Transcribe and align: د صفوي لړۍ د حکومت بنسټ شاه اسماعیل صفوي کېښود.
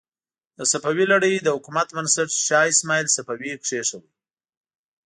د 0.57 0.59
صفوي 0.71 1.05
لړۍ 1.13 1.33
د 1.39 1.47
حکومت 1.55 1.87
بنسټ 1.97 2.29
شاه 2.47 2.69
اسماعیل 2.73 3.07
صفوي 3.15 3.51
کېښود. 3.65 4.05